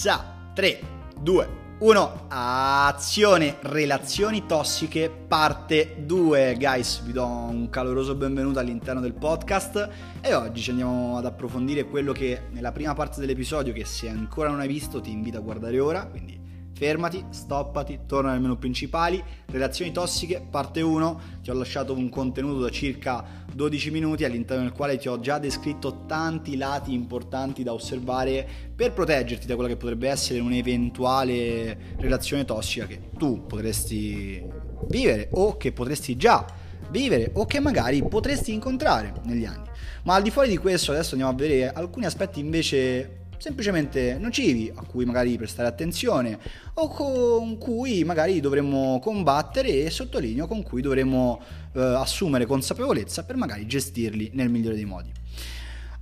Sa, 0.00 0.24
3, 0.54 0.80
2, 1.20 1.48
1, 1.80 2.24
azione, 2.28 3.58
relazioni 3.60 4.46
tossiche, 4.46 5.10
parte 5.10 5.96
2. 6.06 6.56
Guys, 6.58 7.02
vi 7.02 7.12
do 7.12 7.26
un 7.26 7.68
caloroso 7.68 8.14
benvenuto 8.14 8.60
all'interno 8.60 9.02
del 9.02 9.12
podcast. 9.12 9.90
E 10.22 10.32
oggi 10.32 10.62
ci 10.62 10.70
andiamo 10.70 11.18
ad 11.18 11.26
approfondire 11.26 11.84
quello 11.84 12.12
che 12.12 12.44
nella 12.52 12.72
prima 12.72 12.94
parte 12.94 13.20
dell'episodio, 13.20 13.74
che 13.74 13.84
se 13.84 14.08
ancora 14.08 14.48
non 14.48 14.60
hai 14.60 14.68
visto 14.68 15.02
ti 15.02 15.10
invito 15.10 15.36
a 15.36 15.42
guardare 15.42 15.78
ora, 15.78 16.06
quindi 16.06 16.40
Fermati, 16.80 17.22
stoppati, 17.28 18.00
torna 18.06 18.30
nel 18.30 18.40
menu 18.40 18.56
principali, 18.56 19.22
relazioni 19.48 19.92
tossiche, 19.92 20.42
parte 20.50 20.80
1, 20.80 21.20
ti 21.42 21.50
ho 21.50 21.52
lasciato 21.52 21.92
un 21.92 22.08
contenuto 22.08 22.60
da 22.60 22.70
circa 22.70 23.39
12 23.54 23.90
minuti 23.90 24.24
all'interno 24.24 24.62
del 24.62 24.72
quale 24.72 24.96
ti 24.96 25.08
ho 25.08 25.20
già 25.20 25.38
descritto 25.38 26.04
tanti 26.06 26.56
lati 26.56 26.92
importanti 26.92 27.62
da 27.62 27.72
osservare 27.72 28.46
per 28.74 28.92
proteggerti 28.92 29.46
da 29.46 29.54
quella 29.54 29.68
che 29.68 29.76
potrebbe 29.76 30.08
essere 30.08 30.40
un'eventuale 30.40 31.94
relazione 31.96 32.44
tossica 32.44 32.86
che 32.86 33.10
tu 33.16 33.46
potresti 33.46 34.42
vivere 34.88 35.28
o 35.32 35.56
che 35.56 35.72
potresti 35.72 36.16
già 36.16 36.44
vivere 36.90 37.30
o 37.34 37.46
che 37.46 37.60
magari 37.60 38.02
potresti 38.02 38.52
incontrare 38.52 39.12
negli 39.24 39.44
anni. 39.44 39.68
Ma 40.04 40.14
al 40.14 40.22
di 40.22 40.30
fuori 40.30 40.48
di 40.48 40.56
questo 40.56 40.92
adesso 40.92 41.10
andiamo 41.10 41.32
a 41.32 41.36
vedere 41.36 41.72
alcuni 41.72 42.06
aspetti 42.06 42.40
invece 42.40 43.19
semplicemente 43.40 44.18
nocivi 44.18 44.70
a 44.74 44.82
cui 44.84 45.06
magari 45.06 45.36
prestare 45.38 45.66
attenzione 45.66 46.38
o 46.74 46.88
con 46.88 47.56
cui 47.56 48.04
magari 48.04 48.38
dovremmo 48.38 48.98
combattere 49.00 49.84
e 49.84 49.90
sottolineo 49.90 50.46
con 50.46 50.62
cui 50.62 50.82
dovremmo 50.82 51.40
eh, 51.72 51.80
assumere 51.80 52.44
consapevolezza 52.44 53.24
per 53.24 53.36
magari 53.36 53.66
gestirli 53.66 54.30
nel 54.34 54.50
migliore 54.50 54.76
dei 54.76 54.84
modi. 54.84 55.10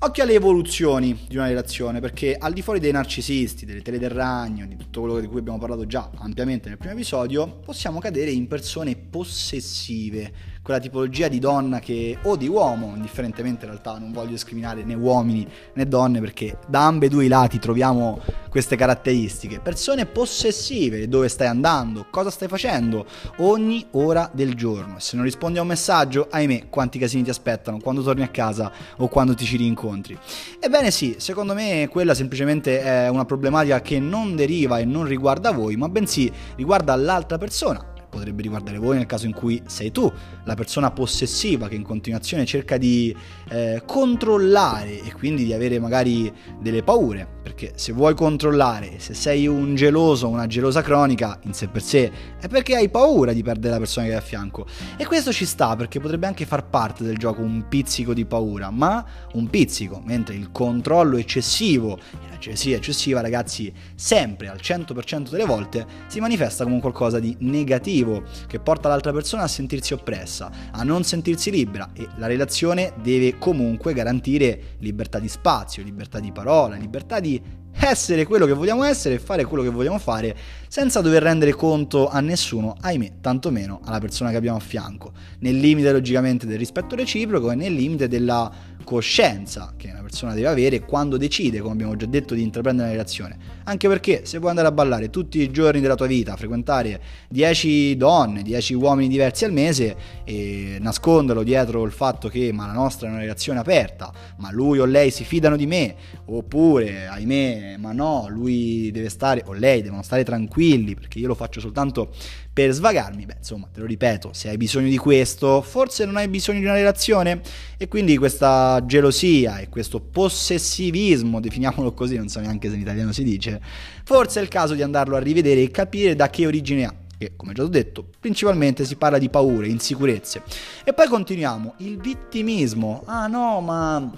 Occhio 0.00 0.22
alle 0.22 0.34
evoluzioni 0.34 1.26
di 1.26 1.36
una 1.36 1.48
relazione, 1.48 1.98
perché 1.98 2.36
al 2.36 2.52
di 2.52 2.62
fuori 2.62 2.78
dei 2.78 2.92
narcisisti, 2.92 3.66
delle 3.66 3.82
tele 3.82 3.98
del 3.98 4.10
ragno, 4.10 4.64
di 4.64 4.76
tutto 4.76 5.00
quello 5.00 5.18
di 5.18 5.26
cui 5.26 5.40
abbiamo 5.40 5.58
parlato 5.58 5.86
già 5.86 6.08
ampiamente 6.18 6.68
nel 6.68 6.78
primo 6.78 6.94
episodio, 6.94 7.58
possiamo 7.64 7.98
cadere 7.98 8.30
in 8.30 8.46
persone 8.46 8.94
possessive, 8.94 10.32
quella 10.68 10.82
tipologia 10.82 11.28
di 11.28 11.38
donna 11.38 11.78
che, 11.78 12.18
o 12.24 12.36
di 12.36 12.46
uomo, 12.46 12.92
indifferentemente 12.94 13.64
in 13.64 13.70
realtà 13.70 13.96
non 13.96 14.12
voglio 14.12 14.32
discriminare 14.32 14.84
né 14.84 14.92
uomini 14.92 15.48
né 15.72 15.88
donne 15.88 16.20
perché 16.20 16.58
da 16.68 16.84
ambedue 16.84 17.24
i 17.24 17.28
lati 17.28 17.58
troviamo 17.58 18.20
queste 18.50 18.76
caratteristiche. 18.76 19.60
Persone 19.60 20.04
possessive, 20.04 21.08
dove 21.08 21.30
stai 21.30 21.46
andando, 21.46 22.08
cosa 22.10 22.28
stai 22.28 22.48
facendo, 22.48 23.06
ogni 23.38 23.86
ora 23.92 24.30
del 24.30 24.52
giorno. 24.52 24.98
Se 24.98 25.16
non 25.16 25.24
rispondi 25.24 25.56
a 25.56 25.62
un 25.62 25.68
messaggio, 25.68 26.28
ahimè, 26.30 26.68
quanti 26.68 26.98
casini 26.98 27.22
ti 27.22 27.30
aspettano 27.30 27.78
quando 27.78 28.02
torni 28.02 28.22
a 28.22 28.28
casa 28.28 28.70
o 28.98 29.08
quando 29.08 29.34
ti 29.34 29.46
ci 29.46 29.56
rincontri. 29.56 30.18
Ebbene 30.60 30.90
sì, 30.90 31.14
secondo 31.16 31.54
me 31.54 31.88
quella 31.90 32.12
semplicemente 32.12 32.82
è 32.82 33.08
una 33.08 33.24
problematica 33.24 33.80
che 33.80 33.98
non 34.00 34.36
deriva 34.36 34.78
e 34.80 34.84
non 34.84 35.06
riguarda 35.06 35.50
voi, 35.50 35.76
ma 35.76 35.88
bensì 35.88 36.30
riguarda 36.56 36.94
l'altra 36.94 37.38
persona 37.38 37.96
potrebbe 38.08 38.42
riguardare 38.42 38.78
voi 38.78 38.96
nel 38.96 39.06
caso 39.06 39.26
in 39.26 39.32
cui 39.32 39.62
sei 39.66 39.90
tu 39.90 40.10
la 40.44 40.54
persona 40.54 40.90
possessiva 40.90 41.68
che 41.68 41.74
in 41.74 41.82
continuazione 41.82 42.44
cerca 42.44 42.76
di 42.76 43.14
eh, 43.50 43.82
controllare 43.86 45.02
e 45.02 45.12
quindi 45.12 45.44
di 45.44 45.52
avere 45.52 45.78
magari 45.78 46.32
delle 46.60 46.82
paure, 46.82 47.26
perché 47.42 47.72
se 47.76 47.92
vuoi 47.92 48.14
controllare, 48.14 48.98
se 48.98 49.14
sei 49.14 49.46
un 49.46 49.74
geloso, 49.74 50.28
una 50.28 50.46
gelosa 50.46 50.82
cronica 50.82 51.38
in 51.44 51.52
sé 51.52 51.68
per 51.68 51.82
sé, 51.82 52.10
è 52.40 52.48
perché 52.48 52.76
hai 52.76 52.88
paura 52.88 53.32
di 53.32 53.42
perdere 53.42 53.74
la 53.74 53.78
persona 53.78 54.06
che 54.06 54.12
hai 54.12 54.18
a 54.18 54.22
fianco. 54.22 54.66
E 54.96 55.06
questo 55.06 55.32
ci 55.32 55.44
sta 55.44 55.76
perché 55.76 56.00
potrebbe 56.00 56.26
anche 56.26 56.46
far 56.46 56.66
parte 56.68 57.04
del 57.04 57.16
gioco 57.16 57.42
un 57.42 57.66
pizzico 57.68 58.14
di 58.14 58.24
paura, 58.24 58.70
ma 58.70 59.04
un 59.32 59.48
pizzico, 59.48 60.00
mentre 60.04 60.34
il 60.34 60.50
controllo 60.50 61.16
eccessivo 61.16 61.98
gelosia 62.38 62.76
eccessiva, 62.76 63.20
ragazzi, 63.20 63.72
sempre 63.94 64.48
al 64.48 64.58
100% 64.62 65.30
delle 65.30 65.44
volte 65.44 65.86
si 66.06 66.20
manifesta 66.20 66.64
come 66.64 66.80
qualcosa 66.80 67.18
di 67.18 67.36
negativo 67.40 67.97
che 68.46 68.60
porta 68.60 68.88
l'altra 68.88 69.12
persona 69.12 69.42
a 69.42 69.48
sentirsi 69.48 69.92
oppressa, 69.92 70.50
a 70.70 70.82
non 70.82 71.04
sentirsi 71.04 71.50
libera 71.50 71.90
e 71.94 72.06
la 72.16 72.26
relazione 72.26 72.92
deve 73.02 73.38
comunque 73.38 73.92
garantire 73.92 74.76
libertà 74.78 75.18
di 75.18 75.28
spazio, 75.28 75.82
libertà 75.82 76.20
di 76.20 76.32
parola, 76.32 76.76
libertà 76.76 77.20
di 77.20 77.40
essere 77.80 78.24
quello 78.26 78.46
che 78.46 78.52
vogliamo 78.52 78.84
essere 78.84 79.16
e 79.16 79.18
fare 79.18 79.44
quello 79.44 79.62
che 79.62 79.70
vogliamo 79.70 79.98
fare 79.98 80.36
senza 80.68 81.00
dover 81.00 81.22
rendere 81.22 81.52
conto 81.52 82.08
a 82.08 82.20
nessuno, 82.20 82.76
ahimè, 82.80 83.12
tantomeno 83.20 83.80
alla 83.84 83.98
persona 83.98 84.30
che 84.30 84.36
abbiamo 84.36 84.58
a 84.58 84.60
fianco, 84.60 85.12
nel 85.40 85.56
limite 85.56 85.90
logicamente 85.92 86.46
del 86.46 86.58
rispetto 86.58 86.94
reciproco 86.94 87.50
e 87.50 87.54
nel 87.54 87.72
limite 87.72 88.06
della 88.08 88.76
coscienza 88.84 89.74
che 89.76 89.90
una 89.90 90.00
persona 90.00 90.32
deve 90.32 90.48
avere 90.48 90.80
quando 90.80 91.18
decide, 91.18 91.60
come 91.60 91.74
abbiamo 91.74 91.94
già 91.94 92.06
detto, 92.06 92.34
di 92.34 92.42
intraprendere 92.42 92.88
una 92.88 92.96
relazione. 92.96 93.36
Anche 93.64 93.86
perché 93.86 94.24
se 94.24 94.38
vuoi 94.38 94.48
andare 94.50 94.68
a 94.68 94.72
ballare 94.72 95.10
tutti 95.10 95.40
i 95.40 95.50
giorni 95.50 95.80
della 95.82 95.94
tua 95.94 96.06
vita, 96.06 96.36
frequentare 96.36 96.98
10 97.28 97.98
donne, 97.98 98.42
10 98.42 98.72
uomini 98.72 99.08
diversi 99.08 99.44
al 99.44 99.52
mese 99.52 99.94
e 100.24 100.78
nasconderlo 100.80 101.42
dietro 101.42 101.84
il 101.84 101.92
fatto 101.92 102.28
che 102.28 102.50
ma 102.50 102.66
la 102.66 102.72
nostra 102.72 103.08
è 103.08 103.10
una 103.10 103.20
relazione 103.20 103.58
aperta, 103.58 104.10
ma 104.38 104.50
lui 104.50 104.78
o 104.78 104.86
lei 104.86 105.10
si 105.10 105.24
fidano 105.24 105.56
di 105.56 105.66
me, 105.66 105.94
oppure 106.24 107.08
ahimè, 107.08 107.67
ma 107.76 107.92
no, 107.92 108.26
lui 108.28 108.90
deve 108.90 109.08
stare 109.08 109.42
o 109.46 109.52
lei 109.52 109.82
devono 109.82 110.02
stare 110.02 110.24
tranquilli 110.24 110.94
perché 110.94 111.18
io 111.18 111.26
lo 111.26 111.34
faccio 111.34 111.60
soltanto 111.60 112.12
per 112.52 112.72
svagarmi, 112.72 113.26
beh, 113.26 113.36
insomma, 113.38 113.68
te 113.72 113.80
lo 113.80 113.86
ripeto, 113.86 114.32
se 114.32 114.48
hai 114.48 114.56
bisogno 114.56 114.88
di 114.88 114.96
questo, 114.96 115.62
forse 115.62 116.04
non 116.04 116.16
hai 116.16 116.28
bisogno 116.28 116.58
di 116.58 116.64
una 116.64 116.74
relazione 116.74 117.40
e 117.76 117.86
quindi 117.86 118.16
questa 118.16 118.82
gelosia 118.84 119.58
e 119.58 119.68
questo 119.68 120.00
possessivismo, 120.00 121.40
definiamolo 121.40 121.92
così, 121.92 122.16
non 122.16 122.28
so 122.28 122.40
neanche 122.40 122.68
se 122.68 122.74
in 122.74 122.80
italiano 122.80 123.12
si 123.12 123.22
dice, 123.22 123.60
forse 124.04 124.40
è 124.40 124.42
il 124.42 124.48
caso 124.48 124.74
di 124.74 124.82
andarlo 124.82 125.16
a 125.16 125.20
rivedere 125.20 125.62
e 125.62 125.70
capire 125.70 126.16
da 126.16 126.30
che 126.30 126.46
origine 126.46 126.84
ha. 126.84 126.94
Che, 127.18 127.32
come 127.34 127.52
già 127.52 127.64
ho 127.64 127.68
detto, 127.68 128.08
principalmente 128.20 128.84
si 128.84 128.94
parla 128.94 129.18
di 129.18 129.28
paure, 129.28 129.66
insicurezze. 129.66 130.42
E 130.84 130.92
poi 130.92 131.08
continuiamo, 131.08 131.74
il 131.78 131.98
vittimismo. 131.98 133.02
Ah 133.06 133.26
no, 133.26 133.60
ma 133.60 134.08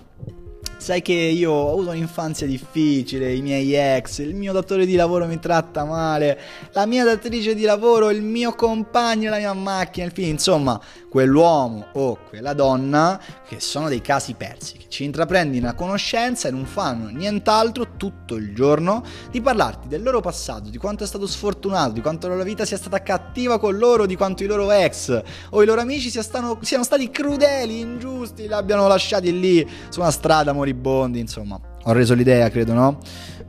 Sai 0.81 1.03
che 1.03 1.13
io 1.13 1.53
ho 1.53 1.73
avuto 1.73 1.91
un'infanzia 1.91 2.47
difficile, 2.47 3.35
i 3.35 3.43
miei 3.43 3.75
ex, 3.75 4.21
il 4.21 4.35
mio 4.35 4.55
datore 4.55 4.87
di 4.87 4.95
lavoro 4.95 5.27
mi 5.27 5.39
tratta 5.39 5.85
male, 5.85 6.41
la 6.73 6.87
mia 6.87 7.05
datrice 7.05 7.55
di 7.55 7.65
lavoro, 7.65 8.09
il 8.09 8.23
mio 8.23 8.55
compagno, 8.55 9.29
la 9.29 9.37
mia 9.37 9.53
macchina, 9.53 10.07
il 10.07 10.13
film, 10.13 10.31
insomma, 10.31 10.81
quell'uomo 11.11 11.89
o 11.93 12.21
quella 12.27 12.55
donna 12.55 13.21
che 13.47 13.61
sono 13.61 13.89
dei 13.89 14.01
casi 14.01 14.33
persi, 14.33 14.79
che 14.79 14.87
ci 14.89 15.05
intraprendi 15.05 15.59
una 15.59 15.75
conoscenza 15.75 16.49
e 16.49 16.51
non 16.51 16.65
fanno 16.65 17.11
nient'altro 17.11 17.97
tutto 17.99 18.37
il 18.37 18.55
giorno 18.55 19.05
di 19.31 19.43
parlarti 19.43 19.87
del 19.87 20.03
loro 20.03 20.21
passato, 20.21 20.71
di 20.71 20.79
quanto 20.79 21.05
è 21.05 21.07
stato 21.07 21.27
sfortunato, 21.27 21.93
di 21.93 22.01
quanto 22.01 22.27
la 22.27 22.37
loro 22.37 22.47
vita 22.47 22.65
sia 22.65 22.79
stata 22.79 23.03
cattiva 23.03 23.59
con 23.59 23.77
loro, 23.77 24.07
di 24.07 24.17
quanto 24.17 24.45
i 24.45 24.47
loro 24.47 24.71
ex 24.71 25.23
o 25.51 25.63
i 25.63 25.67
loro 25.67 25.83
amici 25.83 26.09
sia 26.09 26.23
stano, 26.23 26.59
siano 26.63 26.85
stati 26.85 27.11
crudeli, 27.11 27.81
ingiusti, 27.81 28.47
li 28.47 28.53
abbiano 28.55 28.89
lasciati 28.89 29.39
lì 29.39 29.69
su 29.91 30.01
una 30.01 30.11
strada 30.11 30.53
morire 30.53 30.69
moribondi, 30.71 31.19
insomma, 31.19 31.61
ho 31.83 31.93
reso 31.93 32.15
l'idea, 32.15 32.49
credo, 32.51 32.73
no? 32.73 32.99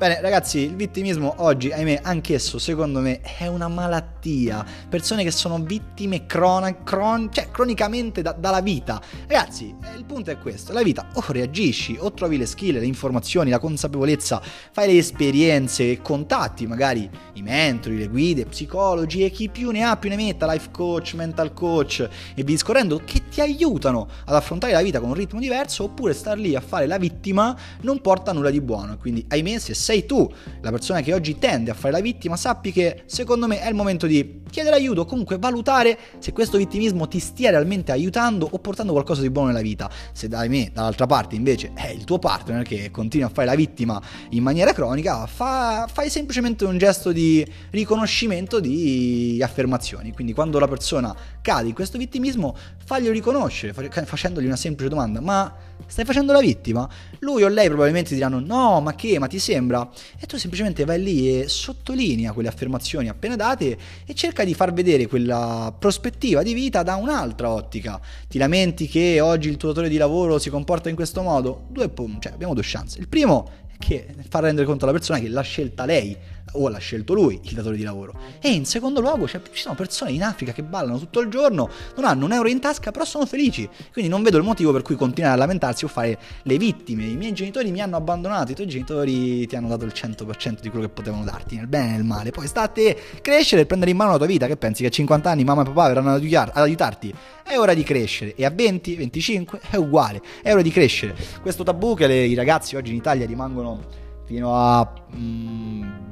Bene, 0.01 0.19
ragazzi, 0.19 0.57
il 0.57 0.75
vittimismo 0.75 1.35
oggi, 1.37 1.71
ahimè, 1.71 1.99
anch'esso, 2.01 2.57
secondo 2.57 3.01
me, 3.01 3.21
è 3.21 3.45
una 3.45 3.67
malattia. 3.67 4.65
Persone 4.89 5.23
che 5.23 5.29
sono 5.29 5.59
vittime 5.59 6.25
crona, 6.25 6.81
cron, 6.81 7.29
cioè, 7.31 7.51
cronicamente 7.51 8.23
da, 8.23 8.31
dalla 8.31 8.61
vita. 8.61 8.99
Ragazzi, 9.27 9.75
eh, 9.83 9.97
il 9.99 10.05
punto 10.05 10.31
è 10.31 10.39
questo: 10.39 10.73
la 10.73 10.81
vita 10.81 11.07
o 11.13 11.23
reagisci, 11.27 11.97
o 11.99 12.11
trovi 12.13 12.39
le 12.39 12.47
skill, 12.47 12.79
le 12.79 12.85
informazioni, 12.87 13.51
la 13.51 13.59
consapevolezza, 13.59 14.41
fai 14.71 14.91
le 14.91 14.97
esperienze, 14.97 16.01
contatti 16.01 16.65
magari 16.65 17.07
i 17.33 17.43
mentori, 17.43 17.99
le 17.99 18.07
guide, 18.07 18.45
psicologi 18.45 19.23
e 19.23 19.29
chi 19.29 19.49
più 19.49 19.69
ne 19.69 19.83
ha 19.83 19.97
più 19.97 20.09
ne 20.09 20.15
metta, 20.15 20.51
life 20.51 20.69
coach, 20.71 21.13
mental 21.13 21.53
coach 21.53 21.99
e 21.99 22.43
vi 22.43 22.53
discorrendo, 22.53 23.03
che 23.05 23.21
ti 23.29 23.39
aiutano 23.39 24.07
ad 24.25 24.33
affrontare 24.33 24.73
la 24.73 24.81
vita 24.81 24.99
con 24.99 25.09
un 25.09 25.15
ritmo 25.15 25.39
diverso, 25.39 25.83
oppure 25.83 26.13
star 26.15 26.39
lì 26.39 26.55
a 26.55 26.59
fare 26.59 26.87
la 26.87 26.97
vittima 26.97 27.55
non 27.81 28.01
porta 28.01 28.31
nulla 28.31 28.49
di 28.49 28.61
buono. 28.61 28.97
Quindi, 28.97 29.23
ahimè, 29.27 29.59
se 29.59 29.75
sei 29.75 29.90
sei 29.91 30.05
tu 30.05 30.31
la 30.61 30.71
persona 30.71 31.01
che 31.01 31.13
oggi 31.13 31.37
tende 31.37 31.69
a 31.69 31.73
fare 31.73 31.91
la 31.91 31.99
vittima, 31.99 32.37
sappi 32.37 32.71
che 32.71 33.03
secondo 33.07 33.45
me 33.45 33.59
è 33.59 33.67
il 33.67 33.75
momento 33.75 34.07
di 34.07 34.39
chiedere 34.49 34.75
aiuto, 34.77 35.05
comunque 35.05 35.37
valutare 35.37 35.97
se 36.19 36.31
questo 36.31 36.57
vittimismo 36.57 37.07
ti 37.07 37.19
stia 37.19 37.49
realmente 37.49 37.91
aiutando 37.91 38.47
o 38.49 38.57
portando 38.59 38.93
qualcosa 38.93 39.21
di 39.21 39.29
buono 39.29 39.47
nella 39.49 39.61
vita. 39.61 39.89
Se 40.13 40.29
da 40.29 40.47
me, 40.47 40.71
dall'altra 40.73 41.07
parte, 41.07 41.35
invece 41.35 41.71
è 41.73 41.89
il 41.89 42.05
tuo 42.05 42.19
partner 42.19 42.63
che 42.63 42.89
continua 42.89 43.27
a 43.27 43.29
fare 43.29 43.47
la 43.47 43.55
vittima 43.55 44.01
in 44.29 44.43
maniera 44.43 44.71
cronica, 44.71 45.25
fa, 45.25 45.89
fai 45.91 46.09
semplicemente 46.09 46.63
un 46.63 46.77
gesto 46.77 47.11
di 47.11 47.45
riconoscimento 47.71 48.61
di 48.61 49.41
affermazioni. 49.43 50.13
Quindi 50.13 50.33
quando 50.33 50.57
la 50.59 50.67
persona 50.67 51.13
cade 51.41 51.67
in 51.67 51.73
questo 51.73 51.97
vittimismo, 51.97 52.55
faglielo 52.85 53.11
riconoscere 53.11 53.73
facendogli 54.05 54.45
una 54.45 54.55
semplice 54.55 54.89
domanda, 54.89 55.19
ma 55.19 55.53
stai 55.87 56.05
facendo 56.05 56.33
la 56.33 56.39
vittima? 56.39 56.87
Lui 57.19 57.43
o 57.43 57.47
lei 57.47 57.67
probabilmente 57.67 58.13
diranno 58.13 58.39
no, 58.39 58.81
ma 58.81 58.95
che, 58.95 59.19
ma 59.19 59.27
ti 59.27 59.39
sembra? 59.39 59.89
e 60.19 60.25
tu 60.25 60.37
semplicemente 60.37 60.85
vai 60.85 61.01
lì 61.01 61.39
e 61.39 61.47
sottolinea 61.47 62.31
quelle 62.31 62.49
affermazioni 62.49 63.09
appena 63.09 63.35
date 63.35 63.77
e 64.05 64.13
cerca 64.13 64.43
di 64.43 64.53
far 64.53 64.73
vedere 64.73 65.07
quella 65.07 65.73
prospettiva 65.77 66.43
di 66.43 66.53
vita 66.53 66.83
da 66.83 66.95
un'altra 66.95 67.49
ottica. 67.49 67.99
Ti 68.27 68.37
lamenti 68.37 68.87
che 68.87 69.19
oggi 69.19 69.49
il 69.49 69.57
tuo 69.57 69.69
datore 69.69 69.89
di 69.89 69.97
lavoro 69.97 70.37
si 70.39 70.49
comporta 70.49 70.89
in 70.89 70.95
questo 70.95 71.21
modo? 71.21 71.65
Due, 71.69 71.91
cioè, 72.19 72.33
abbiamo 72.33 72.53
due 72.53 72.63
chance. 72.65 72.99
Il 72.99 73.07
primo 73.07 73.49
che 73.79 74.13
fa 74.29 74.39
rendere 74.39 74.67
conto 74.67 74.83
alla 74.83 74.93
persona 74.93 75.19
che 75.19 75.27
l'ha 75.27 75.41
scelta 75.41 75.85
lei 75.85 76.15
o 76.53 76.67
l'ha 76.67 76.77
scelto 76.77 77.13
lui, 77.13 77.39
il 77.43 77.53
datore 77.53 77.75
di 77.75 77.83
lavoro. 77.83 78.13
E 78.41 78.49
in 78.51 78.65
secondo 78.65 78.99
luogo 78.99 79.27
cioè, 79.27 79.41
ci 79.51 79.61
sono 79.61 79.75
persone 79.75 80.11
in 80.11 80.23
Africa 80.23 80.51
che 80.51 80.63
ballano 80.63 80.99
tutto 80.99 81.19
il 81.19 81.29
giorno, 81.29 81.69
non 81.95 82.05
hanno 82.05 82.25
un 82.25 82.33
euro 82.33 82.49
in 82.49 82.59
tasca, 82.59 82.91
però 82.91 83.05
sono 83.05 83.25
felici. 83.25 83.67
Quindi 83.91 84.09
non 84.09 84.23
vedo 84.23 84.37
il 84.37 84.43
motivo 84.43 84.71
per 84.71 84.81
cui 84.81 84.95
continuare 84.95 85.35
a 85.35 85.37
lamentarsi 85.37 85.85
o 85.85 85.87
fare 85.87 86.17
le 86.43 86.57
vittime. 86.57 87.05
I 87.05 87.15
miei 87.15 87.33
genitori 87.33 87.71
mi 87.71 87.81
hanno 87.81 87.95
abbandonato, 87.95 88.51
i 88.51 88.55
tuoi 88.55 88.67
genitori 88.67 89.47
ti 89.47 89.55
hanno 89.55 89.67
dato 89.67 89.85
il 89.85 89.93
100% 89.95 90.59
di 90.61 90.69
quello 90.69 90.85
che 90.85 90.91
potevano 90.91 91.23
darti, 91.23 91.55
nel 91.55 91.67
bene 91.67 91.89
e 91.89 91.91
nel 91.93 92.03
male. 92.03 92.31
Poi 92.31 92.47
sta 92.47 92.63
a 92.63 92.67
te 92.67 92.97
crescere 93.21 93.61
e 93.61 93.65
prendere 93.65 93.91
in 93.91 93.97
mano 93.97 94.11
la 94.11 94.17
tua 94.17 94.27
vita. 94.27 94.47
Che 94.47 94.57
pensi 94.57 94.81
che 94.81 94.87
a 94.87 94.91
50 94.91 95.29
anni 95.29 95.43
mamma 95.43 95.61
e 95.61 95.65
papà 95.65 95.87
verranno 95.87 96.13
ad, 96.13 96.51
aiutarti? 96.53 97.13
È 97.43 97.57
ora 97.57 97.73
di 97.73 97.83
crescere. 97.83 98.35
E 98.35 98.45
a 98.45 98.49
20, 98.49 98.95
25 98.95 99.59
è 99.69 99.75
uguale. 99.77 100.21
È 100.41 100.51
ora 100.51 100.61
di 100.61 100.71
crescere. 100.71 101.15
Questo 101.41 101.63
tabù 101.63 101.95
che 101.95 102.07
le, 102.07 102.25
i 102.25 102.33
ragazzi 102.33 102.75
oggi 102.75 102.91
in 102.91 102.97
Italia 102.97 103.25
rimangono 103.25 103.79
fino 104.25 104.55
a... 104.55 104.93
Mm, 105.15 106.10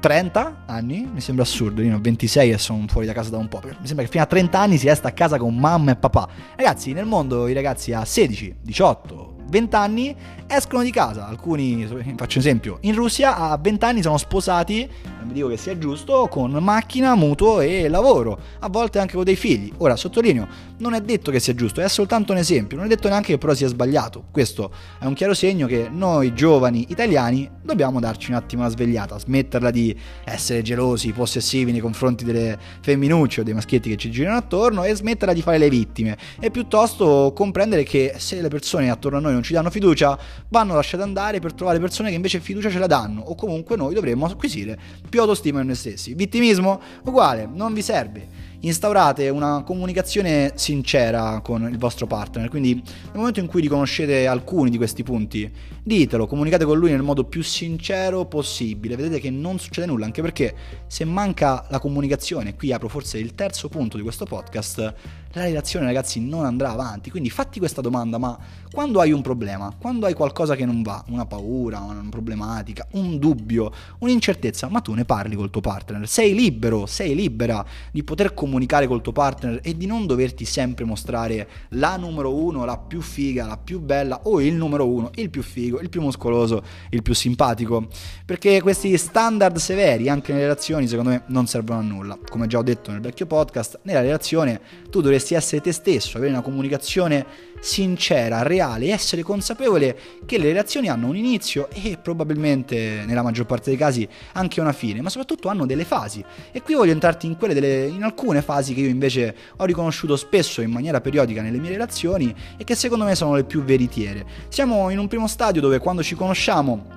30 0.00 0.64
anni, 0.66 1.08
mi 1.12 1.20
sembra 1.20 1.44
assurdo, 1.44 1.82
io 1.82 1.96
ho 1.96 2.00
26 2.00 2.50
e 2.50 2.58
sono 2.58 2.84
fuori 2.88 3.06
da 3.06 3.12
casa 3.12 3.30
da 3.30 3.38
un 3.38 3.48
po', 3.48 3.60
mi 3.62 3.86
sembra 3.86 4.04
che 4.04 4.10
fino 4.10 4.22
a 4.22 4.26
30 4.26 4.58
anni 4.58 4.78
si 4.78 4.86
resta 4.86 5.08
a 5.08 5.12
casa 5.12 5.38
con 5.38 5.56
mamma 5.56 5.92
e 5.92 5.96
papà. 5.96 6.28
Ragazzi, 6.56 6.92
nel 6.92 7.06
mondo 7.06 7.48
i 7.48 7.52
ragazzi 7.52 7.92
a 7.92 8.04
16, 8.04 8.56
18, 8.62 9.35
20 9.56 9.74
anni 9.74 10.14
escono 10.46 10.82
di 10.82 10.90
casa. 10.90 11.26
Alcuni, 11.26 11.86
faccio 11.86 12.38
un 12.38 12.44
esempio, 12.44 12.78
in 12.82 12.94
Russia 12.94 13.36
a 13.36 13.56
20 13.56 13.84
anni 13.84 14.02
sono 14.02 14.18
sposati, 14.18 14.88
non 15.20 15.32
dico 15.32 15.48
che 15.48 15.56
sia 15.56 15.76
giusto, 15.78 16.28
con 16.28 16.52
macchina, 16.52 17.14
mutuo 17.14 17.60
e 17.60 17.88
lavoro, 17.88 18.38
a 18.60 18.68
volte 18.68 18.98
anche 18.98 19.14
con 19.14 19.24
dei 19.24 19.34
figli. 19.34 19.72
Ora, 19.78 19.96
sottolineo, 19.96 20.46
non 20.78 20.92
è 20.92 21.00
detto 21.00 21.30
che 21.30 21.40
sia 21.40 21.54
giusto, 21.54 21.80
è 21.80 21.88
soltanto 21.88 22.32
un 22.32 22.38
esempio, 22.38 22.76
non 22.76 22.86
è 22.86 22.88
detto 22.88 23.08
neanche 23.08 23.32
che 23.32 23.38
però 23.38 23.54
sia 23.54 23.68
sbagliato. 23.68 24.24
Questo 24.30 24.70
è 24.98 25.06
un 25.06 25.14
chiaro 25.14 25.32
segno 25.32 25.66
che 25.66 25.88
noi 25.90 26.34
giovani 26.34 26.86
italiani 26.90 27.50
dobbiamo 27.62 27.98
darci 27.98 28.30
un 28.30 28.36
attimo 28.36 28.62
una 28.62 28.70
svegliata, 28.70 29.18
smetterla 29.18 29.70
di 29.70 29.96
essere 30.24 30.62
gelosi, 30.62 31.12
possessivi 31.12 31.72
nei 31.72 31.80
confronti 31.80 32.24
delle 32.24 32.58
femminucce 32.80 33.40
o 33.40 33.44
dei 33.44 33.54
maschietti 33.54 33.88
che 33.88 33.96
ci 33.96 34.10
girano 34.10 34.36
attorno 34.36 34.84
e 34.84 34.94
smetterla 34.94 35.32
di 35.34 35.42
fare 35.42 35.58
le 35.58 35.68
vittime 35.68 36.16
e 36.38 36.50
piuttosto 36.50 37.32
comprendere 37.34 37.82
che 37.82 38.14
se 38.18 38.40
le 38.40 38.48
persone 38.48 38.90
attorno 38.90 39.18
a 39.18 39.20
noi 39.20 39.32
non 39.32 39.42
ci 39.46 39.52
danno 39.52 39.70
fiducia, 39.70 40.18
vanno 40.48 40.74
lasciate 40.74 41.02
andare 41.02 41.38
per 41.38 41.52
trovare 41.52 41.78
persone 41.78 42.10
che 42.10 42.16
invece 42.16 42.40
fiducia 42.40 42.68
ce 42.68 42.78
la 42.78 42.86
danno 42.86 43.22
o 43.22 43.34
comunque 43.34 43.76
noi 43.76 43.94
dovremmo 43.94 44.26
acquisire 44.26 44.78
più 45.08 45.20
autostima 45.20 45.60
in 45.60 45.66
noi 45.66 45.76
stessi. 45.76 46.14
Vittimismo? 46.14 46.80
Uguale, 47.04 47.48
non 47.50 47.72
vi 47.72 47.82
serve 47.82 48.46
instaurate 48.60 49.28
una 49.28 49.62
comunicazione 49.62 50.52
sincera 50.54 51.40
con 51.42 51.68
il 51.70 51.78
vostro 51.78 52.06
partner. 52.06 52.48
Quindi 52.48 52.74
nel 52.74 53.14
momento 53.14 53.40
in 53.40 53.46
cui 53.46 53.60
riconoscete 53.60 54.26
alcuni 54.26 54.70
di 54.70 54.76
questi 54.76 55.02
punti, 55.02 55.50
ditelo, 55.82 56.26
comunicate 56.26 56.64
con 56.64 56.78
lui 56.78 56.90
nel 56.90 57.02
modo 57.02 57.24
più 57.24 57.42
sincero 57.42 58.24
possibile. 58.26 58.96
Vedete 58.96 59.20
che 59.20 59.30
non 59.30 59.58
succede 59.58 59.86
nulla, 59.86 60.06
anche 60.06 60.22
perché 60.22 60.54
se 60.86 61.04
manca 61.04 61.66
la 61.70 61.78
comunicazione, 61.78 62.54
qui 62.54 62.72
apro 62.72 62.88
forse 62.88 63.18
il 63.18 63.34
terzo 63.34 63.68
punto 63.68 63.96
di 63.96 64.02
questo 64.02 64.24
podcast, 64.24 64.94
la 65.36 65.44
relazione 65.44 65.84
ragazzi 65.84 66.18
non 66.18 66.46
andrà 66.46 66.70
avanti. 66.70 67.10
Quindi 67.10 67.28
fatti 67.28 67.58
questa 67.58 67.82
domanda, 67.82 68.16
ma 68.16 68.38
quando 68.72 69.00
hai 69.00 69.12
un 69.12 69.20
problema, 69.20 69.74
quando 69.78 70.06
hai 70.06 70.14
qualcosa 70.14 70.56
che 70.56 70.64
non 70.64 70.82
va, 70.82 71.04
una 71.08 71.26
paura, 71.26 71.80
una 71.80 72.04
problematica, 72.10 72.86
un 72.92 73.18
dubbio, 73.18 73.70
un'incertezza, 73.98 74.68
ma 74.68 74.80
tu 74.80 74.94
ne 74.94 75.04
parli 75.04 75.36
col 75.36 75.50
tuo 75.50 75.60
partner, 75.60 76.08
sei 76.08 76.34
libero, 76.34 76.86
sei 76.86 77.14
libera 77.14 77.64
di 77.92 78.02
poter 78.02 78.32
comunicare 78.32 78.86
col 78.86 79.02
tuo 79.02 79.12
partner 79.12 79.60
e 79.62 79.76
di 79.76 79.84
non 79.84 80.06
doverti 80.06 80.44
sempre 80.46 80.84
mostrare 80.84 81.48
la 81.70 81.96
numero 81.96 82.34
uno, 82.34 82.64
la 82.64 82.78
più 82.78 83.02
figa, 83.02 83.46
la 83.46 83.58
più 83.58 83.80
bella 83.80 84.20
o 84.24 84.40
il 84.40 84.54
numero 84.54 84.88
uno, 84.88 85.10
il 85.16 85.28
più 85.28 85.42
figo, 85.42 85.80
il 85.80 85.90
più 85.90 86.00
muscoloso, 86.00 86.62
il 86.90 87.02
più 87.02 87.14
simpatico. 87.14 87.88
Perché 88.24 88.62
questi 88.62 88.96
standard 88.96 89.56
severi 89.56 90.08
anche 90.08 90.32
nelle 90.32 90.44
relazioni 90.44 90.88
secondo 90.88 91.10
me 91.10 91.22
non 91.26 91.46
servono 91.46 91.80
a 91.80 91.82
nulla. 91.82 92.18
Come 92.28 92.46
già 92.46 92.58
ho 92.58 92.62
detto 92.62 92.90
nel 92.90 93.00
vecchio 93.00 93.26
podcast, 93.26 93.80
nella 93.82 94.00
relazione 94.00 94.60
tu 94.90 95.00
dovresti 95.00 95.25
dovresti 95.26 95.34
essere 95.34 95.60
te 95.60 95.72
stesso, 95.72 96.16
avere 96.16 96.32
una 96.32 96.42
comunicazione 96.42 97.26
sincera, 97.58 98.42
reale, 98.42 98.92
essere 98.92 99.22
consapevole 99.22 99.98
che 100.24 100.38
le 100.38 100.44
relazioni 100.44 100.88
hanno 100.88 101.08
un 101.08 101.16
inizio 101.16 101.68
e 101.70 101.98
probabilmente 102.00 103.02
nella 103.06 103.22
maggior 103.22 103.46
parte 103.46 103.70
dei 103.70 103.78
casi 103.78 104.06
anche 104.32 104.60
una 104.60 104.72
fine, 104.72 105.00
ma 105.00 105.08
soprattutto 105.08 105.48
hanno 105.48 105.66
delle 105.66 105.84
fasi. 105.84 106.24
E 106.52 106.62
qui 106.62 106.74
voglio 106.74 106.92
entrarti 106.92 107.26
in, 107.26 107.36
delle, 107.38 107.86
in 107.86 108.02
alcune 108.02 108.42
fasi 108.42 108.74
che 108.74 108.80
io 108.80 108.88
invece 108.88 109.34
ho 109.56 109.64
riconosciuto 109.64 110.16
spesso 110.16 110.60
in 110.60 110.70
maniera 110.70 111.00
periodica 111.00 111.42
nelle 111.42 111.58
mie 111.58 111.70
relazioni 111.70 112.34
e 112.56 112.64
che 112.64 112.74
secondo 112.74 113.04
me 113.04 113.14
sono 113.14 113.34
le 113.34 113.44
più 113.44 113.62
veritiere. 113.64 114.24
Siamo 114.48 114.90
in 114.90 114.98
un 114.98 115.08
primo 115.08 115.26
stadio 115.26 115.60
dove 115.60 115.78
quando 115.78 116.02
ci 116.02 116.14
conosciamo 116.14 116.95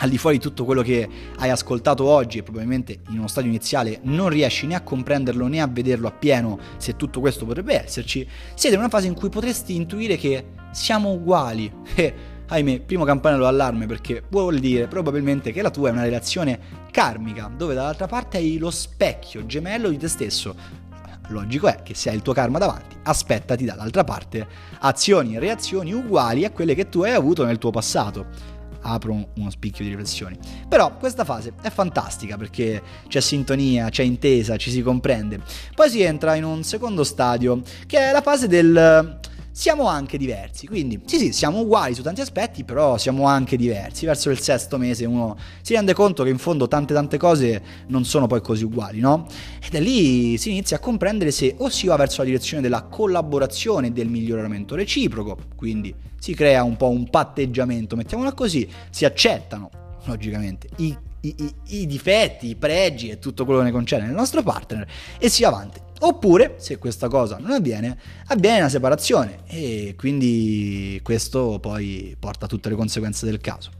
al 0.00 0.08
di 0.08 0.18
fuori 0.18 0.36
di 0.36 0.42
tutto 0.42 0.64
quello 0.64 0.82
che 0.82 1.08
hai 1.38 1.50
ascoltato 1.50 2.04
oggi 2.04 2.38
e 2.38 2.42
probabilmente 2.42 3.00
in 3.08 3.18
uno 3.18 3.28
stadio 3.28 3.50
iniziale 3.50 4.00
non 4.02 4.28
riesci 4.28 4.66
né 4.66 4.74
a 4.74 4.82
comprenderlo 4.82 5.46
né 5.46 5.60
a 5.60 5.66
vederlo 5.66 6.08
appieno 6.08 6.58
se 6.76 6.96
tutto 6.96 7.20
questo 7.20 7.44
potrebbe 7.44 7.82
esserci, 7.82 8.26
siete 8.54 8.74
in 8.74 8.80
una 8.80 8.90
fase 8.90 9.06
in 9.06 9.14
cui 9.14 9.28
potresti 9.28 9.74
intuire 9.74 10.16
che 10.16 10.52
siamo 10.70 11.12
uguali 11.12 11.70
e 11.94 12.14
ahimè, 12.46 12.80
primo 12.80 13.04
campanello 13.04 13.44
d'allarme 13.44 13.86
perché 13.86 14.24
vuol 14.30 14.58
dire 14.58 14.88
probabilmente 14.88 15.52
che 15.52 15.62
la 15.62 15.70
tua 15.70 15.90
è 15.90 15.92
una 15.92 16.02
relazione 16.02 16.58
karmica 16.90 17.52
dove 17.54 17.74
dall'altra 17.74 18.06
parte 18.06 18.38
hai 18.38 18.58
lo 18.58 18.70
specchio 18.70 19.46
gemello 19.46 19.88
di 19.88 19.98
te 19.98 20.08
stesso. 20.08 20.88
Logico 21.28 21.68
è 21.68 21.82
che 21.84 21.94
se 21.94 22.08
hai 22.08 22.16
il 22.16 22.22
tuo 22.22 22.32
karma 22.32 22.58
davanti, 22.58 22.96
aspettati 23.04 23.64
dall'altra 23.64 24.02
parte 24.02 24.48
azioni 24.80 25.36
e 25.36 25.38
reazioni 25.38 25.92
uguali 25.92 26.44
a 26.44 26.50
quelle 26.50 26.74
che 26.74 26.88
tu 26.88 27.02
hai 27.02 27.12
avuto 27.12 27.44
nel 27.44 27.58
tuo 27.58 27.70
passato 27.70 28.58
apro 28.82 29.28
uno 29.34 29.50
spicchio 29.50 29.84
di 29.84 29.90
riflessioni. 29.90 30.38
Però 30.68 30.96
questa 30.96 31.24
fase 31.24 31.52
è 31.60 31.70
fantastica 31.70 32.36
perché 32.36 32.82
c'è 33.08 33.20
sintonia, 33.20 33.88
c'è 33.88 34.02
intesa, 34.02 34.56
ci 34.56 34.70
si 34.70 34.82
comprende. 34.82 35.40
Poi 35.74 35.90
si 35.90 36.02
entra 36.02 36.34
in 36.34 36.44
un 36.44 36.62
secondo 36.62 37.04
stadio 37.04 37.62
che 37.86 37.98
è 37.98 38.12
la 38.12 38.22
fase 38.22 38.46
del 38.46 39.18
siamo 39.52 39.86
anche 39.86 40.18
diversi. 40.18 40.66
Quindi, 40.66 41.00
sì, 41.04 41.18
sì, 41.18 41.32
siamo 41.32 41.60
uguali 41.60 41.94
su 41.94 42.02
tanti 42.02 42.20
aspetti, 42.20 42.64
però 42.64 42.96
siamo 42.98 43.26
anche 43.26 43.56
diversi. 43.56 44.06
Verso 44.06 44.30
il 44.30 44.40
sesto 44.40 44.78
mese 44.78 45.04
uno 45.04 45.36
si 45.62 45.74
rende 45.74 45.92
conto 45.94 46.22
che 46.22 46.30
in 46.30 46.38
fondo 46.38 46.68
tante 46.68 46.94
tante 46.94 47.18
cose 47.18 47.62
non 47.88 48.04
sono 48.04 48.26
poi 48.26 48.40
così 48.40 48.64
uguali, 48.64 49.00
no? 49.00 49.26
E 49.62 49.68
da 49.70 49.80
lì 49.80 50.36
si 50.38 50.50
inizia 50.50 50.76
a 50.76 50.80
comprendere 50.80 51.30
se 51.30 51.54
o 51.58 51.68
si 51.68 51.86
va 51.86 51.96
verso 51.96 52.18
la 52.20 52.26
direzione 52.26 52.62
della 52.62 52.82
collaborazione 52.82 53.88
e 53.88 53.90
del 53.92 54.08
miglioramento 54.08 54.74
reciproco, 54.74 55.36
quindi 55.56 55.94
si 56.18 56.34
crea 56.34 56.62
un 56.62 56.76
po' 56.76 56.88
un 56.88 57.08
patteggiamento, 57.08 57.96
mettiamola 57.96 58.32
così, 58.32 58.68
si 58.90 59.04
accettano, 59.04 59.70
logicamente, 60.04 60.68
i 60.76 60.96
i, 61.22 61.34
i, 61.36 61.54
i, 61.80 61.86
difetti, 61.86 62.48
i 62.48 62.56
pregi 62.56 63.10
e 63.10 63.18
tutto 63.18 63.44
quello 63.44 63.60
che 63.60 63.66
ne 63.66 63.72
concerne 63.72 64.06
nel 64.06 64.14
nostro 64.14 64.42
partner 64.42 64.86
e 65.18 65.28
si 65.28 65.42
va 65.42 65.48
avanti. 65.48 65.80
Oppure, 66.02 66.54
se 66.58 66.78
questa 66.78 67.08
cosa 67.08 67.36
non 67.38 67.50
avviene, 67.50 67.98
avviene 68.28 68.60
una 68.60 68.68
separazione 68.70 69.40
e 69.46 69.94
quindi 69.98 70.98
questo 71.02 71.58
poi 71.60 72.16
porta 72.18 72.46
a 72.46 72.48
tutte 72.48 72.70
le 72.70 72.74
conseguenze 72.74 73.26
del 73.26 73.38
caso. 73.38 73.70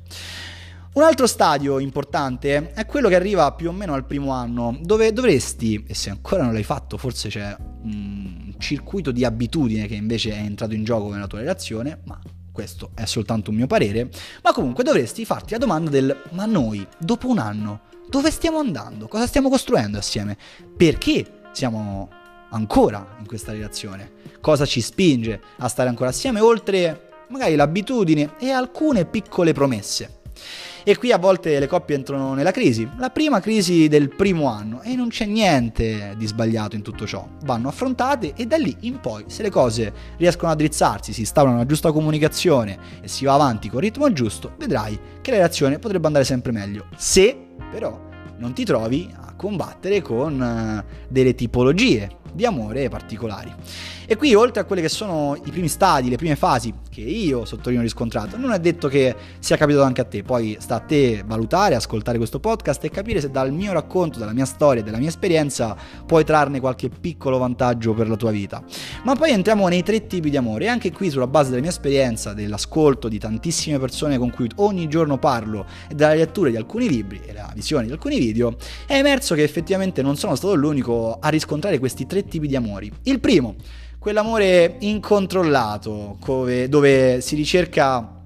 Un 0.93 1.03
altro 1.03 1.27
stadio 1.27 1.79
importante 1.79 2.73
è 2.73 2.85
quello 2.85 3.09
che 3.09 3.15
arriva 3.15 3.53
più 3.53 3.69
o 3.69 3.73
meno 3.73 3.95
al 3.95 4.05
primo 4.05 4.33
anno, 4.33 4.77
dove 4.83 5.13
dovresti, 5.13 5.85
e 5.87 5.95
se 5.95 6.11
ancora 6.11 6.43
non 6.43 6.53
l'hai 6.53 6.65
fatto, 6.65 6.99
forse 6.99 7.29
c'è 7.29 7.57
un 7.83 8.55
circuito 8.59 9.13
di 9.13 9.25
abitudine 9.25 9.87
che 9.87 9.95
invece 9.95 10.33
è 10.33 10.41
entrato 10.41 10.75
in 10.75 10.85
gioco 10.85 11.11
nella 11.11 11.29
tua 11.29 11.39
relazione, 11.39 12.01
ma 12.05 12.21
questo 12.53 12.91
è 12.95 13.07
soltanto 13.07 13.51
un 13.51 13.57
mio 13.57 13.67
parere, 13.67 14.11
ma 14.43 14.53
comunque 14.53 14.85
dovresti 14.85 15.25
farti 15.25 15.53
la 15.53 15.59
domanda 15.59 15.89
del 15.91 16.25
ma 16.33 16.45
noi, 16.45 16.87
dopo 16.99 17.29
un 17.29 17.39
anno, 17.39 17.83
dove 18.09 18.31
stiamo 18.31 18.59
andando? 18.59 19.07
Cosa 19.07 19.27
stiamo 19.27 19.49
costruendo 19.49 19.97
assieme? 19.97 20.37
Perché 20.77 21.40
siamo 21.53 22.09
ancora 22.51 23.17
in 23.19 23.27
questa 23.27 23.53
relazione? 23.53 24.13
Cosa 24.41 24.65
ci 24.67 24.81
spinge 24.81 25.41
a 25.59 25.69
stare 25.69 25.89
ancora 25.89 26.11
assieme 26.11 26.41
oltre 26.41 27.09
magari 27.29 27.55
l'abitudine 27.55 28.33
e 28.39 28.51
alcune 28.51 29.05
piccole 29.05 29.53
promesse? 29.53 30.19
E 30.83 30.97
qui 30.97 31.13
a 31.13 31.19
volte 31.19 31.59
le 31.59 31.67
coppie 31.67 31.95
entrano 31.95 32.33
nella 32.33 32.53
crisi, 32.53 32.89
la 32.97 33.11
prima 33.11 33.39
crisi 33.41 33.87
del 33.87 34.09
primo 34.09 34.47
anno 34.47 34.81
e 34.81 34.95
non 34.95 35.09
c'è 35.09 35.27
niente 35.27 36.15
di 36.17 36.27
sbagliato 36.27 36.75
in 36.75 36.81
tutto 36.81 37.07
ciò. 37.07 37.27
Vanno 37.43 37.69
affrontate 37.69 38.33
e 38.35 38.47
da 38.47 38.57
lì 38.57 38.75
in 38.81 38.99
poi, 38.99 39.25
se 39.27 39.43
le 39.43 39.51
cose 39.51 39.93
riescono 40.17 40.51
a 40.51 40.55
drizzarsi, 40.55 41.13
si 41.13 41.21
instaura 41.21 41.51
una 41.51 41.67
giusta 41.67 41.93
comunicazione 41.93 42.79
e 43.03 43.09
si 43.09 43.27
va 43.27 43.35
avanti 43.35 43.69
con 43.69 43.85
il 43.85 43.91
ritmo 43.91 44.11
giusto, 44.13 44.55
vedrai 44.57 44.99
che 45.21 45.31
la 45.31 45.37
relazione 45.37 45.79
potrebbe 45.79 46.07
andare 46.07 46.25
sempre 46.25 46.51
meglio. 46.51 46.87
Se 46.97 47.37
però 47.71 48.01
non 48.39 48.55
ti 48.55 48.65
trovi 48.65 49.13
a 49.15 49.30
combattere 49.41 50.03
con 50.03 50.39
eh, 50.39 50.85
delle 51.09 51.35
tipologie 51.35 52.19
di 52.35 52.45
amore 52.45 52.91
particolari. 52.91 53.53
E 54.07 54.17
qui, 54.17 54.35
oltre 54.35 54.61
a 54.61 54.65
quelli 54.65 54.83
che 54.83 54.89
sono 54.89 55.37
i 55.45 55.51
primi 55.53 55.69
stadi, 55.69 56.09
le 56.09 56.17
prime 56.17 56.35
fasi 56.35 56.75
che 56.91 57.01
io 57.01 57.45
sottolineo 57.45 57.81
riscontrato, 57.81 58.37
non 58.37 58.51
è 58.51 58.59
detto 58.59 58.89
che 58.89 59.15
sia 59.39 59.57
capitato 59.57 59.85
anche 59.85 60.01
a 60.01 60.05
te. 60.05 60.25
Poi 60.25 60.57
sta 60.59 60.75
a 60.75 60.81
te 60.81 61.23
valutare, 61.25 61.77
ascoltare 61.77 62.19
questo 62.19 62.41
podcast 62.41 62.83
e 62.83 62.91
capire 62.91 63.21
se 63.21 63.31
dal 63.31 63.53
mio 63.53 63.73
racconto, 63.73 64.19
dalla 64.19 64.33
mia 64.33 64.47
storia, 64.47 64.83
della 64.83 64.99
mia 64.99 65.09
esperienza 65.09 65.77
puoi 66.05 66.25
trarne 66.25 66.59
qualche 66.59 66.89
piccolo 66.89 67.39
vantaggio 67.39 67.95
per 67.95 68.09
la 68.09 68.17
tua 68.17 68.33
vita. 68.33 68.61
Ma 69.05 69.15
poi 69.15 69.31
entriamo 69.31 69.69
nei 69.69 69.85
tre 69.85 70.09
tipi 70.09 70.29
di 70.29 70.37
amore 70.37 70.65
e 70.65 70.69
anche 70.69 70.91
qui 70.91 71.09
sulla 71.09 71.29
base 71.29 71.51
della 71.51 71.63
mia 71.63 71.71
esperienza, 71.71 72.33
dell'ascolto 72.33 73.07
di 73.07 73.19
tantissime 73.21 73.79
persone 73.79 74.19
con 74.19 74.31
cui 74.31 74.51
ogni 74.57 74.89
giorno 74.89 75.19
parlo 75.19 75.67
e 75.89 75.95
della 75.95 76.15
lettura 76.15 76.51
di 76.51 76.57
alcuni 76.57 76.89
libri 76.89 77.21
e 77.25 77.33
la 77.33 77.53
visione 77.55 77.87
di 77.87 77.93
alcuni 77.93 78.19
video, 78.19 78.57
è 78.87 78.97
emerso 78.97 79.30
che 79.35 79.43
effettivamente 79.43 80.03
non 80.03 80.17
sono 80.17 80.35
stato 80.35 80.55
l'unico 80.55 81.19
a 81.21 81.29
riscontrare 81.29 81.79
questi 81.79 82.07
tre 82.07 82.25
tipi 82.25 82.47
di 82.47 82.57
amori. 82.57 82.91
Il 83.05 83.21
primo, 83.21 83.55
quell'amore 83.99 84.77
incontrollato, 84.81 86.19
dove 86.69 87.21
si 87.21 87.35
ricerca 87.35 88.20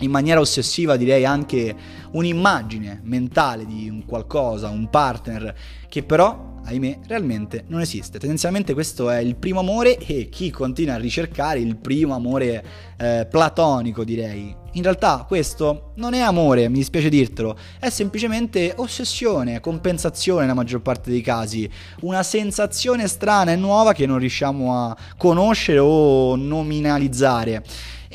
in 0.00 0.10
maniera 0.10 0.40
ossessiva 0.40 0.96
direi 0.96 1.24
anche 1.24 1.74
un'immagine 2.12 3.00
mentale 3.04 3.64
di 3.64 3.88
un 3.88 4.04
qualcosa, 4.04 4.68
un 4.68 4.88
partner 4.90 5.54
che 5.88 6.02
però 6.02 6.54
ahimè, 6.66 6.98
realmente 7.06 7.64
non 7.68 7.80
esiste. 7.80 8.18
Tendenzialmente 8.18 8.74
questo 8.74 9.08
è 9.08 9.18
il 9.18 9.36
primo 9.36 9.60
amore 9.60 9.98
e 9.98 10.28
chi 10.28 10.50
continua 10.50 10.94
a 10.94 10.98
ricercare 10.98 11.60
il 11.60 11.76
primo 11.76 12.14
amore 12.14 12.64
eh, 12.98 13.26
platonico, 13.30 14.04
direi. 14.04 14.54
In 14.72 14.82
realtà 14.82 15.24
questo 15.26 15.92
non 15.94 16.12
è 16.12 16.20
amore, 16.20 16.68
mi 16.68 16.78
dispiace 16.78 17.08
dirtelo, 17.08 17.56
è 17.78 17.88
semplicemente 17.88 18.74
ossessione, 18.76 19.60
compensazione 19.60 20.42
nella 20.42 20.54
maggior 20.54 20.82
parte 20.82 21.10
dei 21.10 21.22
casi, 21.22 21.70
una 22.00 22.22
sensazione 22.22 23.06
strana 23.06 23.52
e 23.52 23.56
nuova 23.56 23.92
che 23.92 24.04
non 24.04 24.18
riusciamo 24.18 24.74
a 24.74 24.96
conoscere 25.16 25.78
o 25.78 26.36
nominalizzare. 26.36 27.62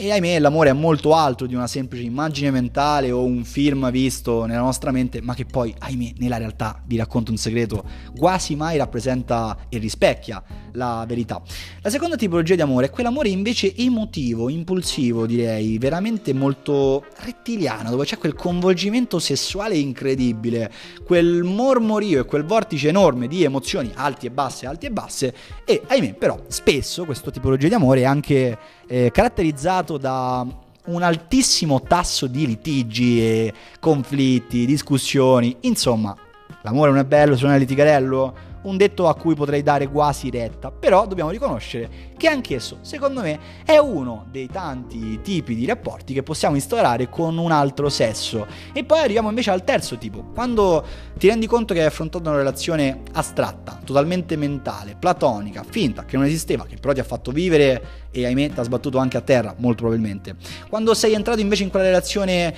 E 0.01 0.11
ahimè 0.11 0.39
l'amore 0.39 0.71
è 0.71 0.73
molto 0.73 1.13
altro 1.13 1.45
di 1.45 1.53
una 1.53 1.67
semplice 1.67 2.03
immagine 2.03 2.49
mentale 2.49 3.11
o 3.11 3.23
un 3.23 3.43
film 3.43 3.91
visto 3.91 4.45
nella 4.45 4.61
nostra 4.61 4.89
mente, 4.89 5.21
ma 5.21 5.35
che 5.35 5.45
poi, 5.45 5.75
ahimè, 5.77 6.13
nella 6.17 6.37
realtà, 6.37 6.81
vi 6.87 6.97
racconto 6.97 7.29
un 7.29 7.37
segreto, 7.37 7.83
quasi 8.17 8.55
mai 8.55 8.77
rappresenta 8.77 9.67
e 9.69 9.77
rispecchia 9.77 10.41
la 10.71 11.05
verità. 11.07 11.39
La 11.83 11.91
seconda 11.91 12.15
tipologia 12.15 12.55
di 12.55 12.61
amore 12.61 12.87
è 12.87 12.89
quell'amore 12.89 13.29
invece 13.29 13.75
emotivo, 13.75 14.49
impulsivo, 14.49 15.27
direi, 15.27 15.77
veramente 15.77 16.33
molto 16.33 17.05
rettiliano, 17.17 17.91
dove 17.91 18.05
c'è 18.05 18.17
quel 18.17 18.33
coinvolgimento 18.33 19.19
sessuale 19.19 19.77
incredibile, 19.77 20.71
quel 21.05 21.43
mormorio 21.43 22.21
e 22.21 22.25
quel 22.25 22.43
vortice 22.43 22.87
enorme 22.87 23.27
di 23.27 23.43
emozioni 23.43 23.91
alti 23.93 24.25
e 24.25 24.31
basse, 24.31 24.65
alti 24.65 24.87
e 24.87 24.91
basse, 24.91 25.35
e 25.63 25.83
ahimè, 25.85 26.15
però, 26.15 26.41
spesso 26.47 27.05
questa 27.05 27.29
tipologia 27.29 27.67
di 27.67 27.75
amore 27.75 27.99
è 28.01 28.05
anche 28.05 28.57
eh, 28.87 29.11
caratterizzato 29.11 29.90
da 29.97 30.45
un 30.85 31.01
altissimo 31.03 31.81
tasso 31.81 32.27
di 32.27 32.45
litigi 32.45 33.21
e 33.21 33.53
conflitti, 33.79 34.65
discussioni, 34.65 35.57
insomma, 35.61 36.15
l'amore 36.63 36.91
non 36.91 36.99
è 36.99 37.05
bello 37.05 37.35
se 37.37 37.45
non 37.45 37.53
è 37.53 37.59
litigarello? 37.59 38.49
un 38.63 38.77
detto 38.77 39.07
a 39.07 39.15
cui 39.15 39.33
potrei 39.33 39.63
dare 39.63 39.87
quasi 39.87 40.29
retta, 40.29 40.71
però 40.71 41.07
dobbiamo 41.07 41.29
riconoscere 41.29 42.09
che 42.17 42.27
anch'esso, 42.27 42.77
secondo 42.81 43.21
me, 43.21 43.39
è 43.65 43.77
uno 43.77 44.25
dei 44.29 44.47
tanti 44.47 45.19
tipi 45.21 45.55
di 45.55 45.65
rapporti 45.65 46.13
che 46.13 46.21
possiamo 46.21 46.55
instaurare 46.55 47.09
con 47.09 47.37
un 47.37 47.51
altro 47.51 47.89
sesso. 47.89 48.45
E 48.73 48.83
poi 48.83 48.99
arriviamo 48.99 49.29
invece 49.29 49.49
al 49.49 49.63
terzo 49.63 49.97
tipo, 49.97 50.25
quando 50.33 50.85
ti 51.17 51.27
rendi 51.27 51.47
conto 51.47 51.73
che 51.73 51.79
hai 51.79 51.87
affrontato 51.87 52.29
una 52.29 52.37
relazione 52.37 53.01
astratta, 53.13 53.79
totalmente 53.83 54.35
mentale, 54.35 54.95
platonica, 54.99 55.63
finta, 55.67 56.05
che 56.05 56.17
non 56.17 56.25
esisteva, 56.25 56.65
che 56.65 56.75
però 56.75 56.93
ti 56.93 56.99
ha 56.99 57.05
fatto 57.05 57.31
vivere 57.31 58.00
e 58.11 58.25
ahimè 58.25 58.51
ti 58.51 58.59
ha 58.59 58.63
sbattuto 58.63 58.97
anche 58.97 59.17
a 59.17 59.21
terra, 59.21 59.55
molto 59.57 59.83
probabilmente. 59.83 60.35
Quando 60.69 60.93
sei 60.93 61.13
entrato 61.13 61.39
invece 61.39 61.63
in 61.63 61.69
quella 61.69 61.85
relazione 61.85 62.53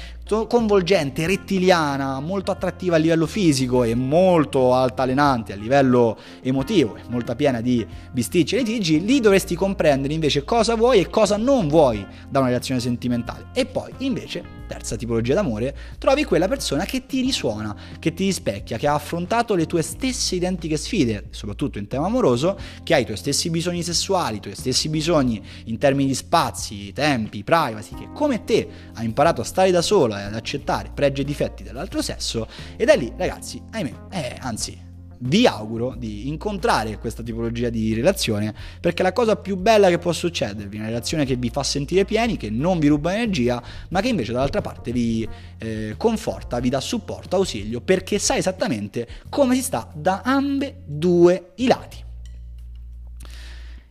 convolgente, 0.48 1.28
rettiliana, 1.28 2.20
molto 2.20 2.52
attrattiva 2.52 2.96
a 2.96 3.00
livello 3.00 3.28
fisico 3.28 3.84
e 3.84 3.94
molto 3.94 4.74
altalenante 4.74 5.54
a 5.54 5.56
livello 5.56 6.18
emotivo, 6.42 6.98
molto 7.10 7.36
piena 7.36 7.62
di 7.62 7.86
bisticci 8.12 8.56
e 8.56 8.60
litigi, 8.60 9.06
lì 9.06 9.20
dovresti 9.20 9.56
comprendere 9.56 10.14
invece 10.14 10.44
cosa 10.44 10.76
vuoi 10.76 11.02
e 11.02 11.10
cosa 11.10 11.38
non 11.38 11.68
vuoi 11.68 12.06
da 12.28 12.40
una 12.40 12.48
relazione 12.48 12.80
sentimentale. 12.80 13.46
E 13.54 13.66
poi 13.66 13.92
invece 14.00 14.62
terza 14.68 14.96
tipologia 14.96 15.34
d'amore, 15.34 15.76
trovi 15.98 16.24
quella 16.24 16.48
persona 16.48 16.86
che 16.86 17.06
ti 17.06 17.22
risuona, 17.22 17.76
che 18.00 18.14
ti 18.14 18.26
rispecchia, 18.26 18.78
che 18.78 18.88
ha 18.88 18.94
affrontato 18.94 19.56
le 19.56 19.66
tue 19.66 19.82
stesse 19.82 20.36
identiche 20.36 20.78
sfide, 20.78 21.28
soprattutto 21.32 21.78
in 21.78 21.88
tema 21.88 22.06
amoroso, 22.06 22.58
che 22.84 22.94
ha 22.94 22.98
i 22.98 23.06
tuoi 23.06 23.18
stessi 23.18 23.50
bisogni 23.50 23.84
sessuali, 23.84 24.38
i 24.38 24.40
tuoi 24.40 24.56
stessi 24.56 24.90
bisogni 24.90 25.44
in 25.66 25.78
termini 25.78 26.10
di 26.10 26.16
spazi, 26.16 26.92
tempi, 26.94 27.44
privacy, 27.44 27.96
che 27.96 28.10
come 28.14 28.44
te 28.44 28.68
ha 28.94 29.04
imparato 29.04 29.42
a 29.42 29.46
stare 29.46 29.72
da 29.72 29.82
sola 29.82 30.22
e 30.22 30.24
ad 30.24 30.36
accettare 30.36 30.92
pregi 30.94 31.22
e 31.22 31.26
difetti 31.26 31.64
dell'altro 31.64 32.02
sesso, 32.02 32.48
e 32.76 32.86
da 32.86 32.94
lì, 32.94 33.12
ragazzi, 33.16 33.62
ahimè, 33.72 33.94
eh, 34.12 34.38
anzi, 34.40 34.92
vi 35.26 35.48
auguro 35.48 35.96
di 35.98 36.28
incontrare 36.28 36.98
questa 36.98 37.24
tipologia 37.24 37.70
di 37.70 37.94
relazione 37.94 38.54
perché 38.80 39.04
la 39.04 39.14
cosa 39.14 39.36
più 39.36 39.56
bella 39.56 39.90
che 39.90 39.98
può 39.98 40.12
succedervi 40.12 40.76
è 40.76 40.80
una 40.80 40.88
relazione 40.88 41.26
che 41.26 41.36
vi 41.36 41.50
fa 41.50 41.64
sentire 41.64 42.06
pieni, 42.06 42.38
che 42.38 42.50
non 42.50 42.80
vi 42.80 42.88
ruba 42.88 43.14
energia, 43.14 43.62
ma 43.90 44.02
che 44.02 44.10
invece 44.10 44.32
dall'altra 44.32 44.62
parte 44.62 44.92
vi 44.92 45.28
eh, 45.58 45.96
conforta, 45.98 46.60
vi 46.60 46.70
dà 46.70 46.82
supporto, 46.82 47.36
ausilio, 47.36 47.82
perché 47.82 48.20
sa 48.20 48.36
esattamente 48.36 49.08
come 49.30 49.56
si 49.56 49.62
sta 49.62 49.90
da 49.94 50.22
ambe 50.24 50.82
due 50.86 51.52
i 51.56 51.68
lati. 51.68 52.02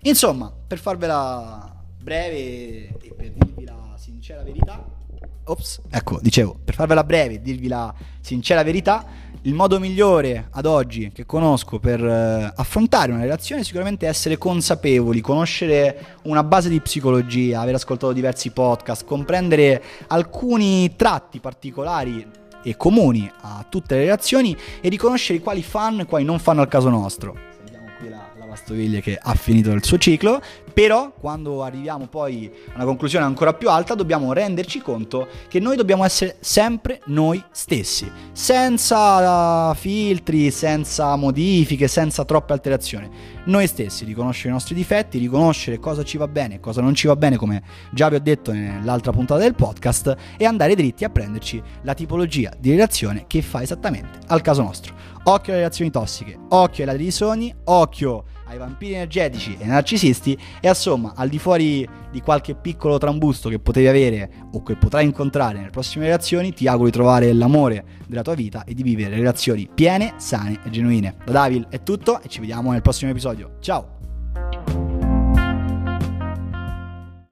Insomma, 0.05 0.53
per 0.67 0.79
farvela 0.79 1.85
breve 2.01 2.99
e 3.01 3.15
per 3.17 3.31
dirvi 3.31 3.65
la 3.65 3.95
sincera 3.97 4.43
verità, 4.43 4.85
ops, 5.45 5.81
ecco, 5.91 6.19
dicevo, 6.21 6.57
per 6.65 6.75
farvela 6.75 7.05
breve 7.05 7.35
e 7.35 7.43
dirvi 7.43 7.69
la 7.69 7.93
sincera 8.21 8.63
verità, 8.63 9.05
il 9.43 9.55
modo 9.55 9.81
migliore 9.81 10.47
ad 10.51 10.67
oggi 10.67 11.11
che 11.13 11.27
conosco 11.27 11.81
per 11.81 12.01
uh, 12.01 12.53
affrontare 12.55 13.11
una 13.11 13.23
relazione 13.23 13.63
è 13.63 13.65
sicuramente 13.65 14.07
essere 14.07 14.39
consapevoli, 14.39 15.21
conoscere 15.21 16.19
una 16.25 16.45
base 16.45 16.69
di 16.69 16.81
psicologia, 16.81 17.61
aver 17.61 17.75
ascoltato 17.75 18.13
diversi 18.13 18.51
podcast, 18.51 19.05
comprendere 19.05 19.83
alcuni 20.09 20.95
tratti 20.95 21.41
particolari 21.41 22.25
e 22.63 22.77
comuni 22.77 23.29
a 23.41 23.67
tutte 23.69 23.97
le 23.97 24.03
relazioni 24.03 24.57
e 24.81 24.89
riconoscere 24.89 25.41
quali 25.41 25.63
fanno 25.63 26.03
e 26.03 26.07
quali 26.07 26.25
non 26.25 26.39
fanno 26.39 26.61
al 26.61 26.69
caso 26.69 26.89
nostro. 26.89 27.37
Sentiamo 27.57 27.87
qui 27.99 28.09
la 28.09 28.31
lavastoviglie 28.53 29.01
che 29.01 29.19
ha 29.21 29.35
finito 29.35 29.73
il 29.73 29.85
suo 29.85 29.99
ciclo 29.99 30.41
però 30.73 31.13
quando 31.19 31.63
arriviamo 31.63 32.07
poi 32.07 32.51
a 32.71 32.77
una 32.77 32.85
conclusione 32.85 33.25
ancora 33.25 33.53
più 33.53 33.69
alta 33.69 33.95
dobbiamo 33.95 34.33
renderci 34.33 34.81
conto 34.81 35.29
che 35.49 35.61
noi 35.61 35.77
dobbiamo 35.77 36.05
essere 36.05 36.37
sempre 36.41 37.01
noi 37.07 37.43
stessi, 37.51 38.11
senza 38.33 39.75
filtri, 39.75 40.51
senza 40.51 41.15
modifiche, 41.17 41.89
senza 41.89 42.25
troppe 42.25 42.53
alterazioni. 42.55 43.11
Noi 43.45 43.67
stessi, 43.67 44.05
riconoscere 44.05 44.49
i 44.49 44.53
nostri 44.53 44.75
difetti, 44.75 45.19
riconoscere 45.19 45.79
cosa 45.79 46.03
ci 46.05 46.17
va 46.17 46.29
bene 46.29 46.55
e 46.55 46.61
cosa 46.61 46.81
non 46.81 46.95
ci 46.95 47.07
va 47.07 47.17
bene, 47.17 47.37
come 47.37 47.63
già 47.91 48.09
vi 48.09 48.15
ho 48.15 48.21
detto 48.21 48.53
nell'altra 48.53 49.13
puntata 49.13 49.41
del 49.41 49.55
podcast, 49.55 50.17
e 50.37 50.45
andare 50.45 50.75
dritti 50.75 51.05
a 51.05 51.11
prenderci 51.11 51.63
la 51.83 51.95
tipologia 51.95 52.53
di 52.59 52.71
relazione 52.71 53.25
che 53.27 53.43
fa 53.43 53.61
esattamente 53.63 54.21
al 54.29 54.41
caso 54.41 54.63
nostro. 54.63 54.95
Occhio 55.25 55.53
alle 55.53 55.63
relazioni 55.63 55.91
tossiche, 55.91 56.37
occhio 56.49 56.83
ai 56.83 56.91
ladri 56.91 57.05
di 57.05 57.11
sogni, 57.13 57.55
occhio 57.65 58.25
ai 58.47 58.59
vampiri 58.59 58.95
energetici 58.95 59.57
e 59.59 59.63
ai 59.63 59.69
narcisisti 59.69 60.37
e 60.61 60.69
insomma 60.69 61.13
al 61.15 61.29
di 61.29 61.39
fuori 61.39 61.89
di 62.11 62.21
qualche 62.21 62.55
piccolo 62.55 62.99
trambusto 62.99 63.49
che 63.49 63.59
potevi 63.59 63.87
avere 63.87 64.31
o 64.53 64.63
che 64.63 64.77
potrai 64.77 65.05
incontrare 65.05 65.59
nelle 65.59 65.71
prossime 65.71 66.07
relazioni 66.07 66.53
ti 66.53 66.67
auguro 66.67 66.87
di 66.87 66.93
trovare 66.93 67.33
l'amore 67.33 67.85
della 68.07 68.23
tua 68.23 68.35
vita 68.35 68.65
e 68.65 68.75
di 68.75 68.83
vivere 68.83 69.17
relazioni 69.17 69.69
piene, 69.73 70.15
sane 70.17 70.61
e 70.65 70.71
genuine. 70.71 71.15
Da 71.25 71.33
Davil 71.33 71.67
è 71.69 71.83
tutto 71.83 72.21
e 72.21 72.29
ci 72.29 72.41
vediamo 72.41 72.73
nel 72.73 72.83
prossimo 72.83 73.11
episodio. 73.11 73.57
Ciao! 73.61 74.12